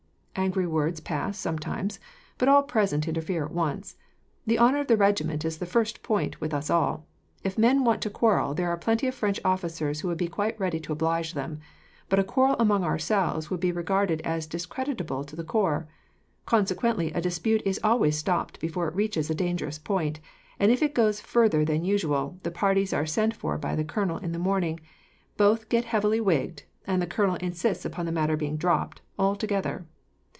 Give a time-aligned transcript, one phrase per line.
[0.33, 1.99] "Angry words pass, sometimes,
[2.37, 3.97] but all present interfere at once.
[4.47, 7.05] The honour of the regiment is the first point with us all.
[7.43, 10.57] If men want to quarrel, there are plenty of French officers who would be quite
[10.57, 11.59] ready to oblige them,
[12.07, 15.89] but a quarrel among ourselves would be regarded as discreditable to the corps.
[16.45, 20.21] Consequently, a dispute is always stopped before it reaches a dangerous point,
[20.57, 24.17] and if it goes further than usual, the parties are sent for by the colonel
[24.19, 24.79] in the morning,
[25.35, 29.85] both get heavily wigged, and the colonel insists upon the matter being dropped, altogether.